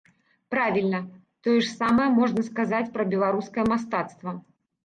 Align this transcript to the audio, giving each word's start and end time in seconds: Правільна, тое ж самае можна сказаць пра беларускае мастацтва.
Правільна, 0.53 1.01
тое 1.47 1.53
ж 1.59 1.67
самае 1.81 2.09
можна 2.19 2.47
сказаць 2.49 2.89
пра 2.97 3.07
беларускае 3.13 3.67
мастацтва. 3.75 4.31